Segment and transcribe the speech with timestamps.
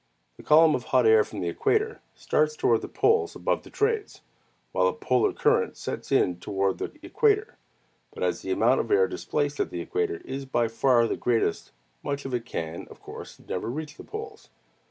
[0.37, 4.21] The column of hot air from the equator starts toward the poles above the trades,
[4.71, 7.59] while a polar current sets in toward the equator;
[8.11, 11.71] but as the amount of air displaced at the equator is by far the greatest,
[12.01, 14.49] much of it can, of course, never reach the poles.